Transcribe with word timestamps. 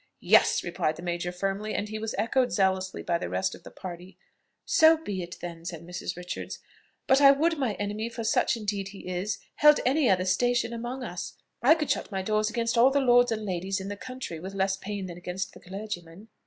"Yes," 0.23 0.63
replied 0.63 0.95
the 0.95 1.03
major 1.03 1.31
firmly; 1.31 1.75
and 1.75 1.87
he 1.89 1.99
was 1.99 2.15
echoed 2.17 2.51
zealously 2.51 3.03
by 3.03 3.19
the 3.19 3.29
rest 3.29 3.53
of 3.53 3.61
the 3.61 3.69
party. 3.69 4.17
"So 4.65 4.97
be 4.97 5.21
it 5.21 5.37
then," 5.41 5.63
said 5.63 5.85
Mrs. 5.85 6.17
Richards. 6.17 6.57
"But 7.05 7.21
I 7.21 7.29
would 7.29 7.59
my 7.59 7.73
enemy, 7.75 8.09
for 8.09 8.23
such 8.23 8.57
indeed 8.57 8.87
he 8.87 9.07
is, 9.07 9.37
held 9.57 9.79
any 9.85 10.09
other 10.09 10.25
station 10.25 10.73
among 10.73 11.03
us. 11.03 11.35
I 11.61 11.75
could 11.75 11.91
shut 11.91 12.11
my 12.11 12.23
doors 12.23 12.49
against 12.49 12.79
all 12.79 12.89
the 12.89 12.99
lords 12.99 13.31
and 13.31 13.45
ladies 13.45 13.79
in 13.79 13.89
the 13.89 13.95
country 13.95 14.39
with 14.39 14.55
less 14.55 14.75
pain 14.75 15.05
than 15.05 15.19
against 15.19 15.53
the 15.53 15.59
clergyman." 15.59 16.29